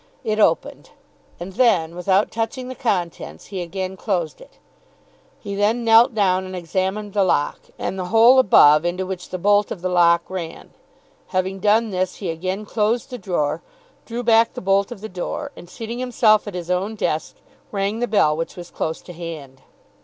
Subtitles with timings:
[0.23, 0.89] It opened;
[1.39, 4.57] and then, without touching the contents, he again closed it.
[5.39, 9.37] He then knelt down and examined the lock, and the hole above into which the
[9.37, 10.71] bolt of the lock ran.
[11.27, 13.61] Having done this he again closed the drawer,
[14.07, 17.35] drew back the bolt of the door, and, seating himself at his own desk,
[17.71, 19.61] rang the bell which was close to hand.